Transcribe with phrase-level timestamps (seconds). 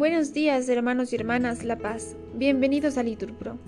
[0.00, 2.16] Buenos días, hermanos y hermanas La Paz.
[2.34, 3.58] Bienvenidos a Liturpro.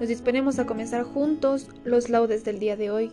[0.00, 3.12] Nos disponemos a comenzar juntos los laudes del día de hoy,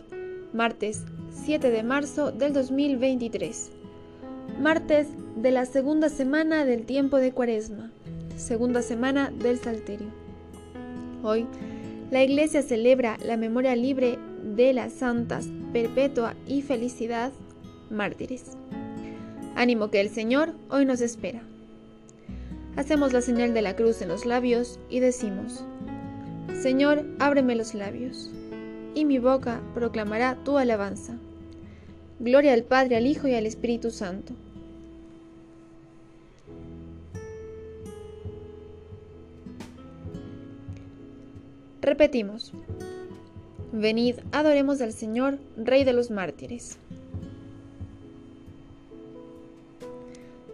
[0.52, 3.70] martes 7 de marzo del 2023.
[4.60, 5.06] Martes
[5.36, 7.92] de la segunda semana del tiempo de Cuaresma,
[8.36, 10.08] segunda semana del Salterio.
[11.22, 11.46] Hoy,
[12.10, 17.30] la Iglesia celebra la memoria libre de las santas Perpetua y Felicidad,
[17.90, 18.56] mártires.
[19.54, 21.44] Ánimo que el Señor hoy nos espera.
[22.76, 25.64] Hacemos la señal de la cruz en los labios y decimos,
[26.60, 28.30] Señor, ábreme los labios,
[28.94, 31.16] y mi boca proclamará tu alabanza.
[32.20, 34.34] Gloria al Padre, al Hijo y al Espíritu Santo.
[41.80, 42.52] Repetimos,
[43.72, 46.78] venid, adoremos al Señor, Rey de los mártires.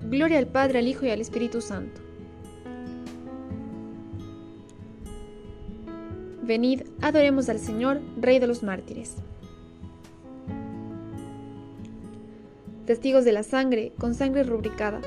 [0.00, 2.00] Gloria al Padre, al Hijo y al Espíritu Santo.
[6.42, 9.16] Venid, adoremos al Señor, Rey de los mártires.
[12.86, 15.00] Testigos de la sangre, con sangre rubricada,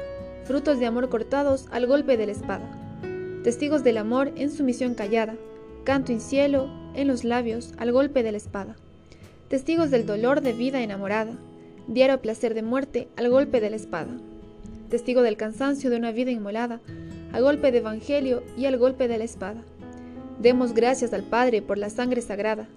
[0.43, 2.99] frutos de amor cortados al golpe de la espada.
[3.43, 5.35] Testigos del amor en sumisión callada,
[5.83, 8.75] canto en cielo, en los labios, al golpe de la espada.
[9.47, 11.39] Testigos del dolor de vida enamorada,
[11.87, 14.11] diario placer de muerte, al golpe de la espada
[14.91, 16.81] testigo del cansancio de una vida inmolada,
[17.33, 19.63] a golpe de evangelio y al golpe de la espada.
[20.39, 22.67] Demos gracias al Padre por la sangre sagrada.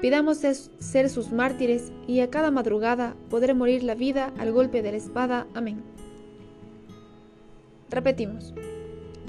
[0.00, 4.92] Pidamos ser sus mártires y a cada madrugada poder morir la vida al golpe de
[4.92, 5.46] la espada.
[5.52, 5.82] Amén.
[7.90, 8.54] Repetimos.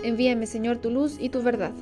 [0.04, 1.74] Envíame, Señor, tu luz y tu verdad.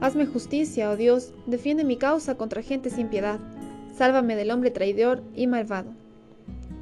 [0.00, 3.40] Hazme justicia, oh Dios, defiende mi causa contra gente sin piedad
[3.96, 5.95] Sálvame del hombre traidor y malvado.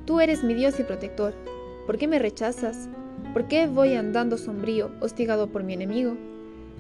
[0.07, 1.35] Tú eres mi Dios y protector.
[1.87, 2.89] ¿Por qué me rechazas?
[3.33, 6.17] ¿Por qué voy andando sombrío, hostigado por mi enemigo?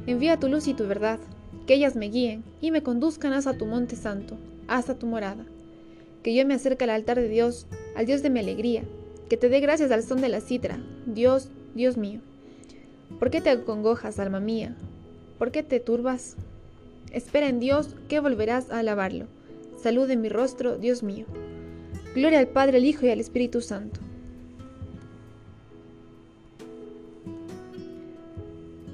[0.06, 1.18] Envía tu luz y tu verdad,
[1.66, 4.36] que ellas me guíen y me conduzcan hasta tu monte santo,
[4.68, 5.44] hasta tu morada.
[6.22, 8.82] Que yo me acerque al altar de Dios, al Dios de mi alegría,
[9.28, 12.20] que te dé gracias al son de la citra, Dios, Dios mío.
[13.18, 14.76] ¿Por qué te acongojas, alma mía?
[15.38, 16.36] ¿Por qué te turbas?
[17.12, 19.26] Espera en Dios que volverás a alabarlo
[19.84, 21.26] salud en mi rostro, Dios mío.
[22.14, 24.00] Gloria al Padre, al Hijo y al Espíritu Santo.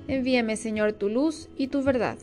[0.09, 2.19] Envíame, Señor, tu luz y tu verdad.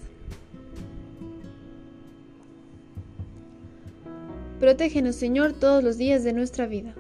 [4.60, 6.96] Protégenos, Señor, todos los días de nuestra vida.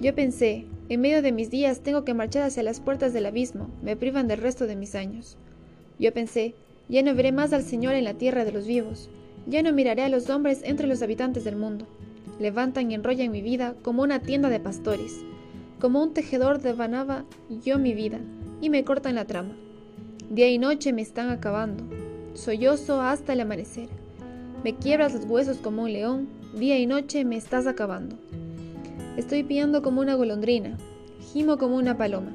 [0.00, 3.70] Yo pensé, en medio de mis días tengo que marchar hacia las puertas del abismo,
[3.82, 5.38] me privan del resto de mis años.
[5.98, 6.54] Yo pensé,
[6.90, 9.08] ya no veré más al Señor en la tierra de los vivos.
[9.46, 11.86] Ya no miraré a los hombres entre los habitantes del mundo.
[12.38, 15.20] Levantan y enrollan mi vida como una tienda de pastores.
[15.78, 17.24] Como un tejedor devanaba
[17.64, 18.20] yo mi vida
[18.60, 19.54] y me cortan la trama.
[20.30, 21.84] Día y noche me están acabando.
[22.32, 23.88] Sollozo hasta el amanecer.
[24.64, 26.28] Me quiebras los huesos como un león.
[26.58, 28.16] Día y noche me estás acabando.
[29.16, 30.78] Estoy piando como una golondrina.
[31.32, 32.32] Gimo como una paloma.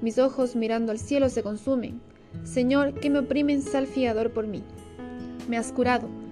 [0.00, 2.00] Mis ojos mirando al cielo se consumen.
[2.42, 4.62] Señor, que me oprimen sal fiador por mí.
[5.48, 6.08] Me has curado,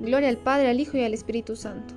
[0.00, 1.94] Gloria al Padre, al Hijo y al Espíritu Santo.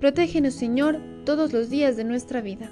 [0.00, 2.70] Protégenos, Señor, todos los días de nuestra vida.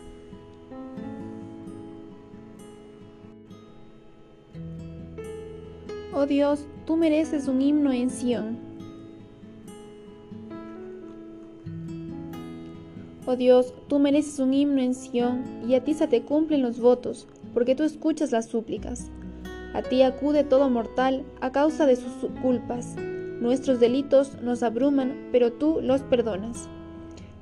[6.15, 8.57] Oh Dios, tú mereces un himno en Sión.
[13.27, 16.79] Oh Dios, tú mereces un himno en Sión, y a ti se te cumplen los
[16.79, 19.11] votos, porque tú escuchas las súplicas.
[19.77, 22.97] A ti acude todo mortal a causa de sus culpas.
[23.43, 26.67] Nuestros delitos nos abruman, pero tú los perdonas.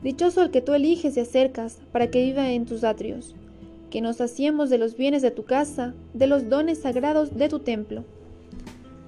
[0.03, 3.37] Dichoso el que tú eliges y acercas para que viva en tus atrios.
[3.89, 7.61] Que nos hacemos de los bienes de tu casa, de los dones sagrados de tu
[7.61, 8.05] templo.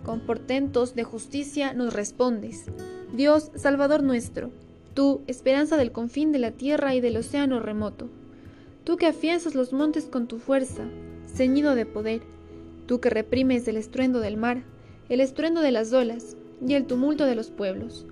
[0.04, 2.66] Con portentos de justicia nos respondes.
[3.12, 4.52] Dios, Salvador nuestro,
[4.94, 8.08] tú, esperanza del confín de la tierra y del océano remoto.
[8.84, 10.84] Tú que afianzas los montes con tu fuerza,
[11.26, 12.35] ceñido de poder.
[12.86, 14.62] Tú que reprimes el estruendo del mar,
[15.08, 16.36] el estruendo de las olas,
[16.66, 18.06] y el tumulto de los pueblos.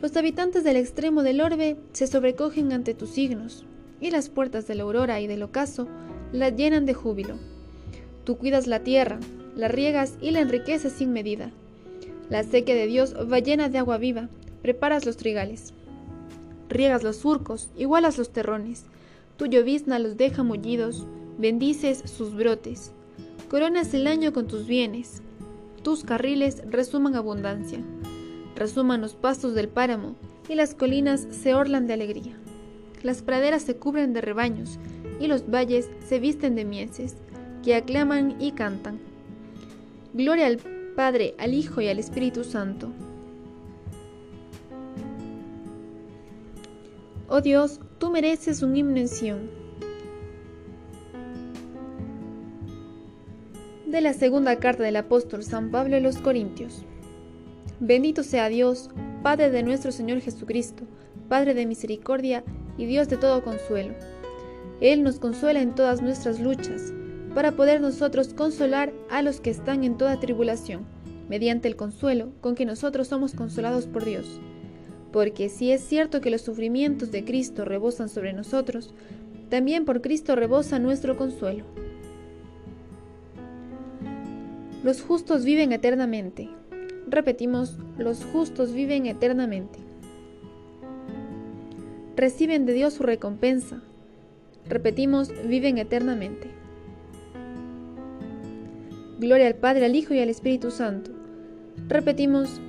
[0.00, 3.64] Los habitantes del extremo del orbe se sobrecogen ante tus signos,
[4.00, 5.88] y las puertas de la aurora y del ocaso
[6.32, 7.36] la llenan de júbilo.
[8.24, 9.18] Tú cuidas la tierra,
[9.56, 11.50] la riegas y la enriqueces sin medida.
[12.30, 14.28] La sequía de Dios va llena de agua viva,
[14.62, 15.72] preparas los trigales.
[16.68, 18.84] Riegas los surcos, igualas los terrones.
[19.36, 21.06] Tu llovizna los deja mullidos,
[21.38, 22.92] bendices sus brotes.
[23.48, 25.22] Coronas el año con tus bienes,
[25.82, 27.78] tus carriles resuman abundancia.
[28.54, 30.16] Resuman los pastos del páramo
[30.50, 32.36] y las colinas se orlan de alegría.
[33.02, 34.78] Las praderas se cubren de rebaños
[35.18, 37.16] y los valles se visten de mieses,
[37.64, 38.98] que aclaman y cantan.
[40.12, 40.58] Gloria al
[40.94, 42.92] Padre, al Hijo y al Espíritu Santo.
[47.28, 48.98] Oh Dios, tú mereces un himno
[53.90, 56.84] de la segunda carta del apóstol San Pablo a los Corintios.
[57.80, 58.90] Bendito sea Dios,
[59.22, 60.84] Padre de nuestro Señor Jesucristo,
[61.28, 62.44] Padre de misericordia
[62.76, 63.94] y Dios de todo consuelo.
[64.82, 66.92] Él nos consuela en todas nuestras luchas,
[67.34, 70.84] para poder nosotros consolar a los que están en toda tribulación,
[71.30, 74.38] mediante el consuelo con que nosotros somos consolados por Dios.
[75.12, 78.92] Porque si es cierto que los sufrimientos de Cristo rebosan sobre nosotros,
[79.48, 81.64] también por Cristo rebosa nuestro consuelo.
[84.84, 86.48] Los justos viven eternamente.
[87.08, 89.80] Repetimos, los justos viven eternamente.
[92.16, 93.82] Reciben de Dios su recompensa.
[94.68, 96.48] Repetimos, viven eternamente.
[99.18, 101.10] Gloria al Padre, al Hijo y al Espíritu Santo.
[101.88, 102.60] Repetimos,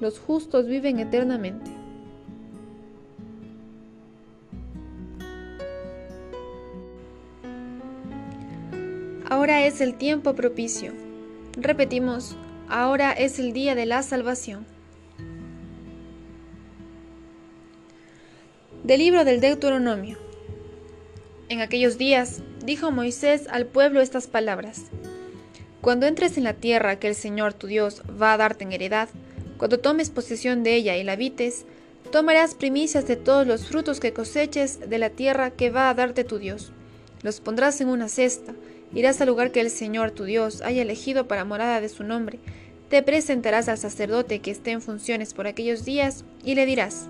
[0.00, 1.81] los justos viven eternamente.
[9.32, 10.92] Ahora es el tiempo propicio.
[11.56, 12.36] Repetimos,
[12.68, 14.66] ahora es el día de la salvación.
[18.84, 20.18] Del libro del Deuteronomio.
[21.48, 24.82] En aquellos días dijo Moisés al pueblo estas palabras.
[25.80, 29.08] Cuando entres en la tierra que el Señor tu Dios va a darte en heredad,
[29.56, 31.64] cuando tomes posesión de ella y la habites,
[32.10, 36.22] tomarás primicias de todos los frutos que coseches de la tierra que va a darte
[36.22, 36.70] tu Dios.
[37.22, 38.52] Los pondrás en una cesta,
[38.94, 42.38] Irás al lugar que el Señor tu Dios haya elegido para morada de su nombre.
[42.90, 47.06] Te presentarás al sacerdote que esté en funciones por aquellos días y le dirás,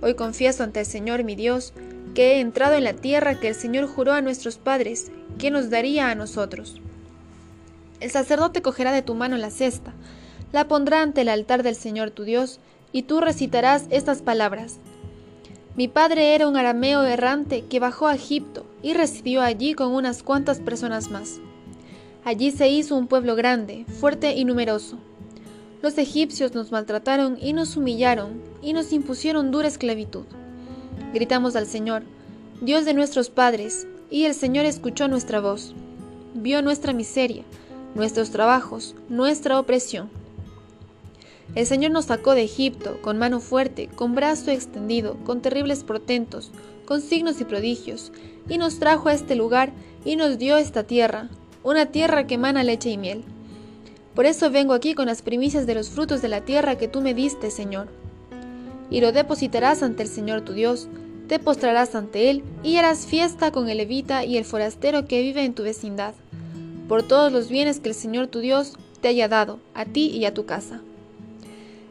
[0.00, 1.74] Hoy confieso ante el Señor mi Dios
[2.14, 5.68] que he entrado en la tierra que el Señor juró a nuestros padres, que nos
[5.68, 6.80] daría a nosotros.
[8.00, 9.92] El sacerdote cogerá de tu mano la cesta,
[10.52, 12.60] la pondrá ante el altar del Señor tu Dios,
[12.92, 14.78] y tú recitarás estas palabras.
[15.76, 20.22] Mi padre era un arameo errante que bajó a Egipto y residió allí con unas
[20.22, 21.40] cuantas personas más.
[22.24, 24.98] Allí se hizo un pueblo grande, fuerte y numeroso.
[25.82, 30.24] Los egipcios nos maltrataron y nos humillaron y nos impusieron dura esclavitud.
[31.14, 32.02] Gritamos al Señor,
[32.60, 35.74] Dios de nuestros padres, y el Señor escuchó nuestra voz.
[36.34, 37.44] Vio nuestra miseria,
[37.94, 40.10] nuestros trabajos, nuestra opresión
[41.54, 46.50] el Señor nos sacó de Egipto con mano fuerte, con brazo extendido, con terribles portentos,
[46.84, 48.12] con signos y prodigios,
[48.48, 49.72] y nos trajo a este lugar
[50.04, 51.28] y nos dio esta tierra,
[51.62, 53.24] una tierra que emana leche y miel.
[54.14, 57.00] Por eso vengo aquí con las primicias de los frutos de la tierra que tú
[57.00, 57.88] me diste, Señor.
[58.90, 60.88] Y lo depositarás ante el Señor tu Dios,
[61.28, 65.44] te postrarás ante Él y harás fiesta con el levita y el forastero que vive
[65.44, 66.14] en tu vecindad,
[66.88, 70.24] por todos los bienes que el Señor tu Dios te haya dado, a ti y
[70.24, 70.80] a tu casa.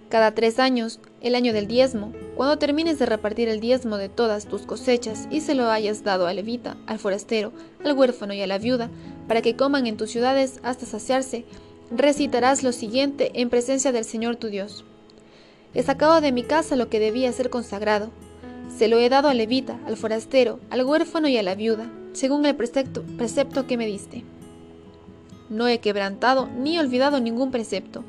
[0.10, 4.46] Cada tres años, el año del diezmo, cuando termines de repartir el diezmo de todas
[4.46, 7.52] tus cosechas y se lo hayas dado al levita, al forastero,
[7.84, 8.90] al huérfano y a la viuda,
[9.28, 11.46] para que coman en tus ciudades hasta saciarse,
[11.92, 14.86] recitarás lo siguiente en presencia del Señor tu Dios.
[15.74, 18.10] He sacado de mi casa lo que debía ser consagrado.
[18.76, 22.46] Se lo he dado al levita, al forastero, al huérfano y a la viuda, según
[22.46, 24.24] el precepto, precepto que me diste.
[25.50, 28.04] No he quebrantado ni olvidado ningún precepto.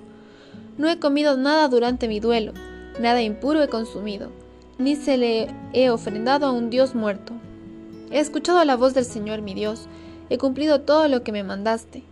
[0.77, 2.53] No he comido nada durante mi duelo,
[3.01, 4.31] nada impuro he consumido,
[4.79, 7.33] ni se le he ofrendado a un Dios muerto.
[8.11, 9.87] He escuchado la voz del Señor mi Dios,
[10.31, 12.03] he cumplido todo lo que me mandaste.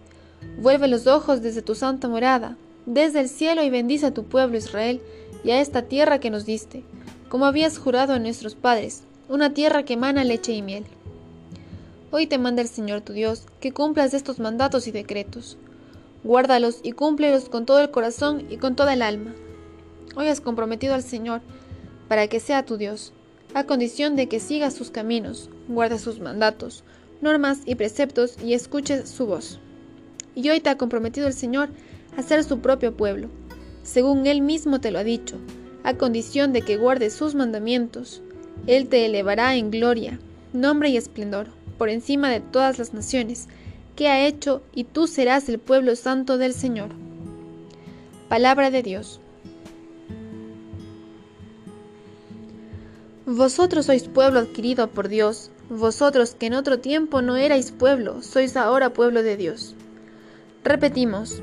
[0.61, 4.57] Vuelve los ojos desde tu santa morada, desde el cielo y bendice a tu pueblo
[4.57, 5.01] Israel
[5.45, 6.83] y a esta tierra que nos diste,
[7.29, 10.85] como habías jurado a nuestros padres, una tierra que emana leche y miel.
[12.11, 15.59] Hoy te manda el Señor tu Dios que cumplas estos mandatos y decretos.
[16.23, 19.35] Guárdalos y cúmplelos con todo el corazón y con toda el alma.
[20.17, 21.43] Hoy has comprometido al Señor
[22.09, 23.13] para que sea tu Dios,
[23.53, 26.85] a condición de que sigas sus caminos, guardes sus mandatos,
[27.21, 29.61] normas y preceptos y escuches su voz.
[30.35, 31.69] Y hoy te ha comprometido el Señor
[32.17, 33.29] a ser su propio pueblo,
[33.83, 35.37] según Él mismo te lo ha dicho,
[35.85, 38.23] a condición de que guardes sus mandamientos.
[38.67, 40.19] Él te elevará en gloria,
[40.55, 43.49] nombre y esplendor por encima de todas las naciones
[43.97, 46.89] que ha hecho, y tú serás el pueblo santo del Señor.
[48.31, 49.21] Palabra de Dios.
[53.27, 58.57] Vosotros sois pueblo adquirido por Dios, vosotros que en otro tiempo no erais pueblo, sois
[58.57, 59.75] ahora pueblo de Dios.
[60.63, 61.43] Repetimos,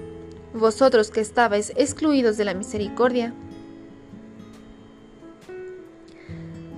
[0.54, 3.34] vosotros que estabais excluidos de la misericordia,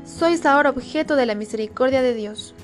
[0.06, 2.56] sois ahora objeto de la misericordia de Dios.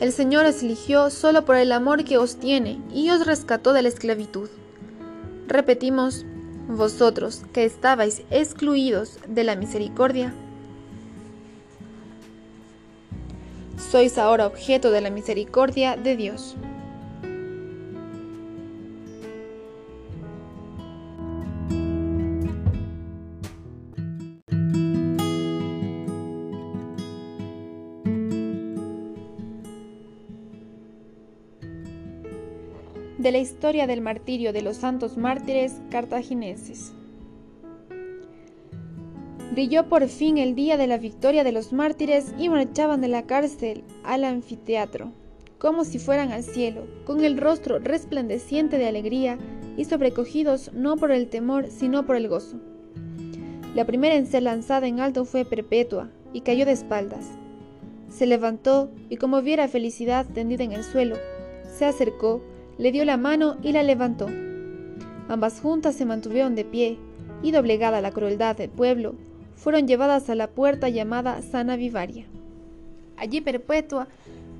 [0.00, 3.80] El Señor os eligió solo por el amor que os tiene y os rescató de
[3.80, 4.50] la esclavitud.
[5.48, 6.26] Repetimos,
[6.68, 10.32] vosotros que estabais excluidos de la misericordia,
[13.90, 16.56] sois ahora objeto de la misericordia de Dios.
[33.24, 36.92] De la historia del martirio de los santos mártires cartagineses.
[39.52, 43.22] Brilló por fin el día de la victoria de los mártires y marchaban de la
[43.22, 45.10] cárcel al anfiteatro,
[45.56, 49.38] como si fueran al cielo, con el rostro resplandeciente de alegría
[49.78, 52.58] y sobrecogidos no por el temor, sino por el gozo.
[53.74, 57.30] La primera en ser lanzada en alto fue Perpetua, y cayó de espaldas.
[58.10, 61.16] Se levantó y como viera felicidad tendida en el suelo,
[61.74, 62.42] se acercó,
[62.78, 64.28] le dio la mano y la levantó.
[65.28, 66.98] Ambas juntas se mantuvieron de pie
[67.42, 69.14] y, doblegada la crueldad del pueblo,
[69.56, 72.26] fueron llevadas a la puerta llamada Sana Vivaria.
[73.16, 74.08] Allí Perpetua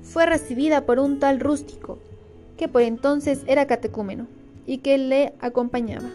[0.01, 1.99] fue recibida por un tal rústico,
[2.57, 4.27] que por entonces era catecúmeno,
[4.65, 6.09] y que le acompañaba.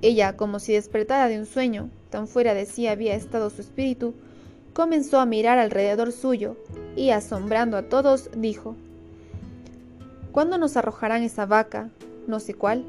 [0.00, 4.14] Ella, como si despertara de un sueño, tan fuera de sí había estado su espíritu,
[4.72, 6.56] comenzó a mirar alrededor suyo,
[6.96, 8.76] y asombrando a todos, dijo,
[10.34, 11.90] ¿Cuándo nos arrojarán esa vaca?
[12.26, 12.84] No sé cuál.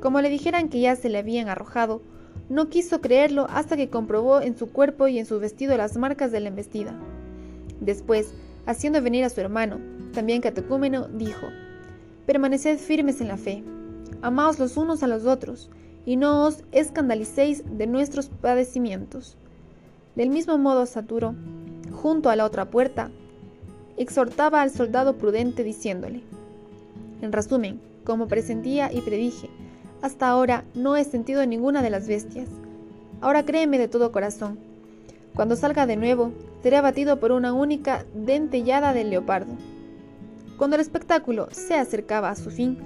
[0.00, 2.00] Como le dijeran que ya se le habían arrojado,
[2.48, 6.32] no quiso creerlo hasta que comprobó en su cuerpo y en su vestido las marcas
[6.32, 6.98] de la embestida.
[7.82, 8.32] Después,
[8.64, 9.78] haciendo venir a su hermano,
[10.14, 11.48] también catecúmeno, dijo,
[12.24, 13.62] Permaneced firmes en la fe,
[14.22, 15.68] amaos los unos a los otros,
[16.06, 19.36] y no os escandalicéis de nuestros padecimientos.
[20.16, 21.34] Del mismo modo, Saturo,
[21.92, 23.10] junto a la otra puerta,
[23.98, 26.22] exhortaba al soldado prudente diciéndole,
[27.20, 29.50] en resumen, como presentía y predije,
[30.02, 32.48] hasta ahora no he sentido ninguna de las bestias.
[33.20, 34.58] Ahora créeme de todo corazón.
[35.34, 36.32] Cuando salga de nuevo,
[36.62, 39.52] seré abatido por una única dentellada del leopardo.
[40.56, 42.78] Cuando el espectáculo se acercaba a su fin,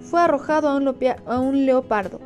[0.00, 0.94] fue arrojado a un,
[1.26, 2.20] a un leopardo,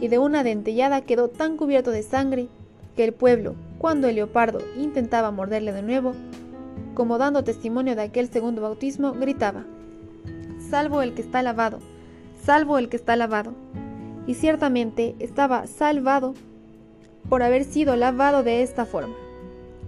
[0.00, 2.48] y de una dentellada quedó tan cubierto de sangre
[2.96, 6.12] que el pueblo, cuando el leopardo intentaba morderle de nuevo,
[6.94, 9.64] como dando testimonio de aquel segundo bautismo, gritaba,
[10.74, 11.78] salvo el que está lavado,
[12.42, 13.52] salvo el que está lavado.
[14.26, 16.34] Y ciertamente estaba salvado
[17.28, 19.14] por haber sido lavado de esta forma.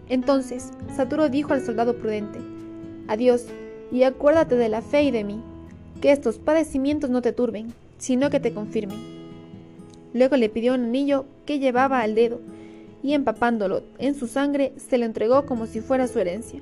[0.08, 2.38] Entonces Saturo dijo al soldado prudente,
[3.08, 3.46] Adiós,
[3.90, 5.42] y acuérdate de la fe y de mí,
[6.00, 9.00] que estos padecimientos no te turben, sino que te confirmen.
[10.14, 12.38] Luego le pidió un anillo que llevaba al dedo,
[13.02, 16.60] y empapándolo en su sangre se lo entregó como si fuera su herencia,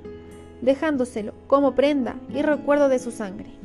[0.62, 3.63] dejándoselo como prenda y recuerdo de su sangre.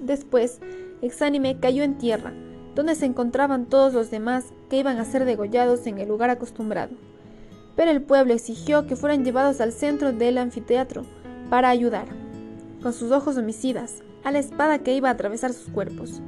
[0.00, 0.60] Después,
[1.02, 2.32] exánime cayó en tierra,
[2.74, 6.94] donde se encontraban todos los demás que iban a ser degollados en el lugar acostumbrado.
[7.74, 11.04] Pero el pueblo exigió que fueran llevados al centro del anfiteatro
[11.50, 12.06] para ayudar,
[12.82, 16.20] con sus ojos homicidas, a la espada que iba a atravesar sus cuerpos.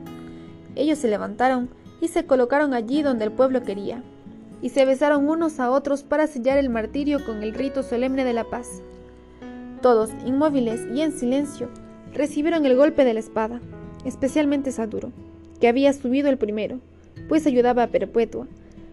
[0.74, 1.68] ellos se levantaron
[2.00, 4.02] y se colocaron allí donde el pueblo quería,
[4.62, 8.32] y se besaron unos a otros para sellar el martirio con el rito solemne de
[8.32, 8.82] la paz.
[9.82, 11.68] Todos, inmóviles y en silencio,
[12.14, 13.60] recibieron el golpe de la espada,
[14.04, 15.12] especialmente Saduro,
[15.60, 16.80] que había subido el primero,
[17.28, 18.46] pues ayudaba a Perpetua.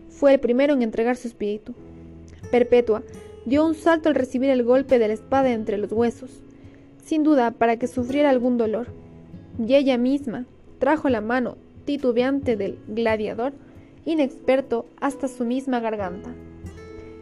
[0.10, 1.74] Fue el primero en entregar su espíritu.
[2.52, 3.04] Perpetua
[3.46, 6.42] dio un salto al recibir el golpe de la espada entre los huesos,
[7.04, 8.88] sin duda para que sufriera algún dolor,
[9.64, 10.46] y ella misma
[10.80, 13.54] trajo la mano titubeante del gladiador,
[14.06, 16.34] inexperto hasta su misma garganta.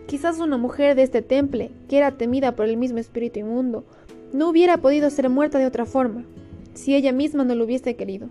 [0.07, 3.85] Quizás una mujer de este temple, que era temida por el mismo espíritu inmundo,
[4.33, 6.25] no hubiera podido ser muerta de otra forma,
[6.73, 8.27] si ella misma no lo hubiese querido.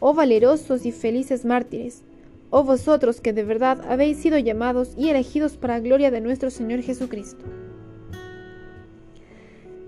[0.00, 2.02] Oh valerosos y felices mártires,
[2.50, 6.82] oh vosotros que de verdad habéis sido llamados y elegidos para gloria de nuestro Señor
[6.82, 7.44] Jesucristo.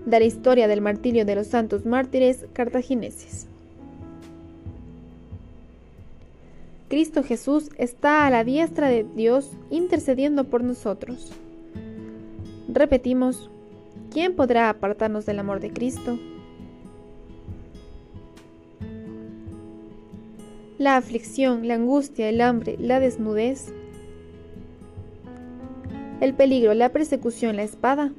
[0.05, 3.47] De la historia del martirio de los santos mártires cartagineses.
[6.89, 11.31] Cristo Jesús está a la diestra de Dios intercediendo por nosotros.
[12.67, 13.51] Repetimos,
[14.11, 16.19] ¿quién podrá apartarnos del amor de Cristo?
[20.77, 23.73] La aflicción, la angustia, el hambre, la desnudez,
[26.21, 28.11] el peligro, la persecución, la espada.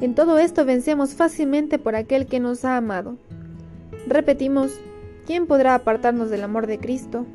[0.00, 3.16] En todo esto vencemos fácilmente por aquel que nos ha amado.
[4.06, 4.78] Repetimos,
[5.26, 7.26] ¿quién podrá apartarnos del amor de Cristo?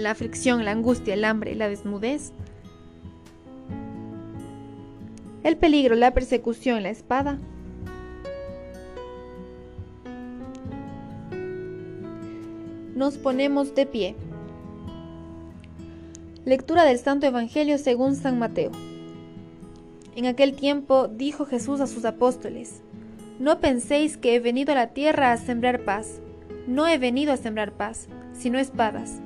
[0.00, 2.32] La aflicción, la angustia, el hambre, la desnudez.
[5.42, 7.38] El peligro, la persecución, la espada.
[12.94, 14.16] Nos ponemos de pie.
[16.46, 18.70] Lectura del Santo Evangelio según San Mateo.
[20.16, 22.80] En aquel tiempo dijo Jesús a sus apóstoles,
[23.38, 26.20] no penséis que he venido a la tierra a sembrar paz.
[26.66, 29.20] No he venido a sembrar paz, sino espadas.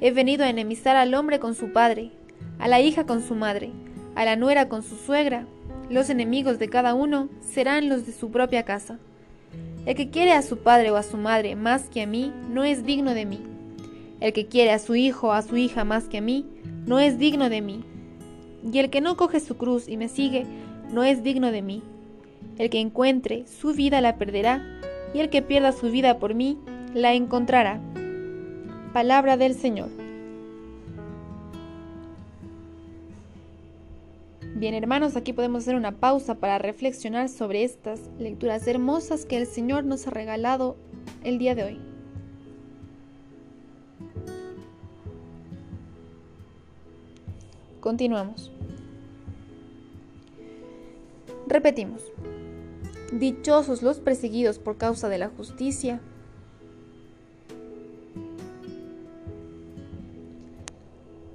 [0.00, 2.10] He venido a enemistar al hombre con su padre,
[2.58, 3.70] a la hija con su madre,
[4.14, 5.46] a la nuera con su suegra.
[5.90, 8.98] Los enemigos de cada uno serán los de su propia casa.
[9.86, 12.64] El que quiere a su padre o a su madre más que a mí, no
[12.64, 13.40] es digno de mí.
[14.20, 16.46] El que quiere a su hijo o a su hija más que a mí,
[16.86, 17.84] no es digno de mí.
[18.72, 20.46] Y el que no coge su cruz y me sigue,
[20.90, 21.82] no es digno de mí.
[22.58, 24.62] El que encuentre su vida la perderá,
[25.12, 26.58] y el que pierda su vida por mí
[26.94, 27.80] la encontrará.
[28.94, 29.88] Palabra del Señor.
[34.54, 39.48] Bien hermanos, aquí podemos hacer una pausa para reflexionar sobre estas lecturas hermosas que el
[39.48, 40.76] Señor nos ha regalado
[41.24, 41.80] el día de hoy.
[47.80, 48.52] Continuamos.
[51.48, 52.12] Repetimos.
[53.10, 56.00] Dichosos los perseguidos por causa de la justicia.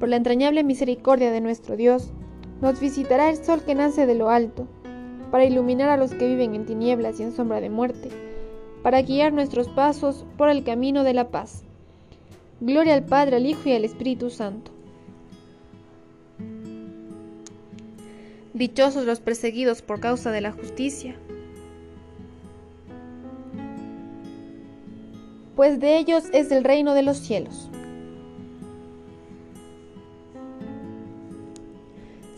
[0.00, 2.10] Por la entrañable misericordia de nuestro Dios,
[2.60, 4.66] nos visitará el sol que nace de lo alto,
[5.30, 8.08] para iluminar a los que viven en tinieblas y en sombra de muerte,
[8.82, 11.62] para guiar nuestros pasos por el camino de la paz.
[12.60, 14.72] Gloria al Padre, al Hijo y al Espíritu Santo
[18.52, 21.14] Dichosos los perseguidos por causa de la justicia,
[25.56, 27.70] pues de ellos es el reino de los cielos.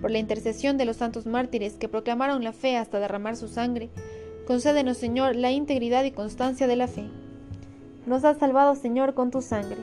[0.00, 3.90] Por la intercesión de los santos mártires que proclamaron la fe hasta derramar su sangre,
[4.46, 7.04] concédenos, Señor, la integridad y constancia de la fe.
[8.06, 9.78] Nos has salvado, Señor, con tu sangre.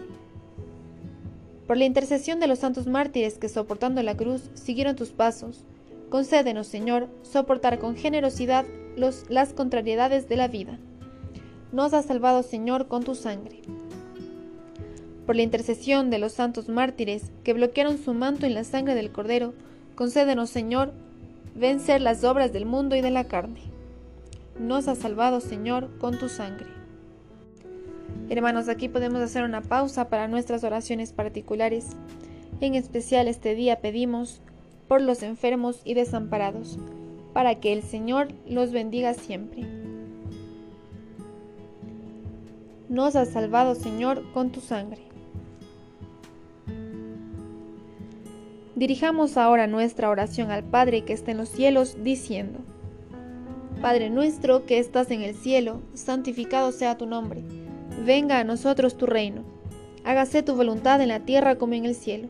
[1.67, 5.65] Por la intercesión de los santos mártires que soportando la cruz siguieron tus pasos,
[6.09, 10.79] Concédenos, Señor, soportar con generosidad los, las contrariedades de la vida.
[11.73, 13.61] Nos has salvado, Señor, con tu sangre.
[15.25, 19.11] Por la intercesión de los santos mártires que bloquearon su manto en la sangre del
[19.11, 19.53] Cordero,
[19.97, 20.93] concédenos, Señor,
[21.55, 23.59] vencer las obras del mundo y de la carne.
[24.59, 26.67] Nos has salvado, Señor, con tu sangre.
[28.29, 31.97] Hermanos, aquí podemos hacer una pausa para nuestras oraciones particulares.
[32.61, 34.39] En especial este día pedimos
[34.87, 36.77] por los enfermos y desamparados,
[37.33, 39.65] para que el Señor los bendiga siempre.
[42.87, 45.01] Nos has salvado, Señor, con tu sangre.
[48.77, 52.59] Dirijamos ahora nuestra oración al Padre que está en los cielos, diciendo,
[53.81, 57.41] Padre nuestro que estás en el cielo, santificado sea tu nombre,
[58.05, 59.41] venga a nosotros tu reino,
[60.03, 62.27] hágase tu voluntad en la tierra como en el cielo.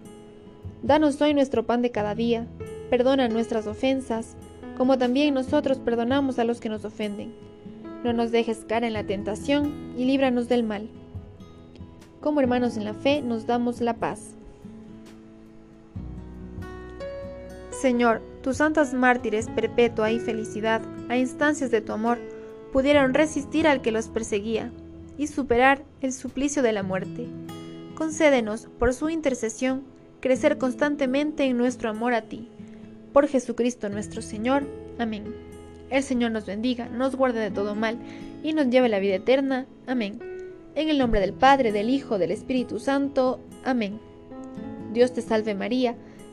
[0.83, 2.47] Danos hoy nuestro pan de cada día,
[2.89, 4.37] perdona nuestras ofensas,
[4.77, 7.33] como también nosotros perdonamos a los que nos ofenden.
[8.05, 10.87] No nos dejes caer en la tentación y líbranos del mal.
[12.21, 14.36] Como hermanos en la fe nos damos la paz.
[17.79, 22.17] Señor, tus santas mártires perpetua y felicidad, a instancias de tu amor,
[22.73, 24.71] pudieron resistir al que los perseguía
[25.15, 27.27] y superar el suplicio de la muerte.
[27.93, 29.83] Concédenos, por su intercesión,
[30.21, 32.49] crecer constantemente en nuestro amor a ti.
[33.13, 34.63] Por Jesucristo nuestro Señor.
[34.97, 35.35] Amén.
[35.91, 37.99] El Señor nos bendiga, nos guarde de todo mal
[38.41, 39.67] y nos lleve a la vida eterna.
[39.85, 40.19] Amén.
[40.73, 43.39] En el nombre del Padre, del Hijo, del Espíritu Santo.
[43.63, 43.99] Amén.
[44.93, 45.95] Dios te salve María,